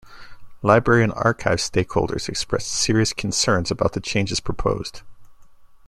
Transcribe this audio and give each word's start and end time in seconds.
Library 0.63 1.03
and 1.03 1.13
Archives 1.13 1.69
stakeholders 1.69 2.27
expressed 2.27 2.71
serious 2.71 3.13
concerns 3.13 3.69
about 3.69 3.93
the 3.93 3.99
changes 3.99 4.39
proposed. 4.39 5.03